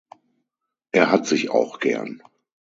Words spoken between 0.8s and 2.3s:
Er hat sich auch gern.